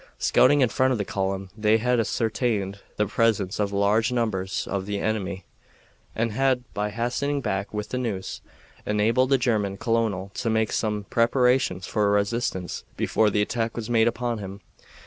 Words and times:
Scouting 0.17 0.61
in 0.61 0.69
front 0.69 0.91
of 0.91 0.97
the 0.97 1.05
column, 1.05 1.51
they 1.55 1.77
had 1.77 1.99
ascertained 1.99 2.79
the 2.97 3.05
presence 3.05 3.59
of 3.59 3.71
large 3.71 4.11
numbers 4.11 4.65
of 4.67 4.87
the 4.87 4.97
enemy, 4.99 5.45
and 6.15 6.31
had, 6.31 6.63
by 6.73 6.89
hastening 6.89 7.39
back 7.39 7.71
with 7.71 7.89
the 7.89 7.99
news, 7.99 8.41
enabled 8.83 9.29
the 9.29 9.37
German 9.37 9.77
colonel 9.77 10.31
to 10.33 10.49
make 10.49 10.71
some 10.71 11.03
preparations 11.11 11.85
for 11.85 12.09
resistance 12.09 12.83
before 12.97 13.29
the 13.29 13.43
attack 13.43 13.77
was 13.77 13.91
made 13.91 14.07
upon 14.07 14.39
him. 14.39 14.59